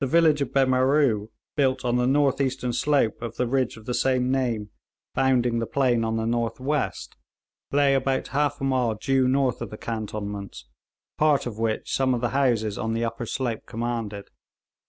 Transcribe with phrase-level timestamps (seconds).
[0.00, 3.94] The village of Behmaroo, built on the north eastern slope of the ridge of the
[3.94, 4.70] same name
[5.14, 7.14] bounding the plain on the north west,
[7.70, 10.64] lay about half a mile due north of the cantonments,
[11.18, 14.28] part of which some of the houses on the upper slope commanded.